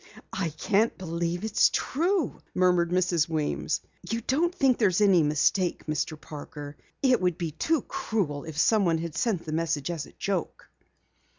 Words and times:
"I 0.33 0.49
can't 0.49 0.97
believe 0.97 1.43
it's 1.43 1.69
true," 1.71 2.39
murmured 2.55 2.89
Mrs. 2.89 3.29
Weems. 3.29 3.81
"You 4.09 4.21
don't 4.21 4.55
think 4.55 4.79
there's 4.79 4.99
any 4.99 5.21
mistake, 5.21 5.85
Mr. 5.85 6.19
Parker? 6.19 6.75
It 7.03 7.21
would 7.21 7.37
be 7.37 7.51
too 7.51 7.83
cruel 7.83 8.43
if 8.45 8.57
someone 8.57 8.97
had 8.97 9.13
sent 9.15 9.45
the 9.45 9.51
message 9.51 9.91
as 9.91 10.07
a 10.07 10.13
joke." 10.13 10.71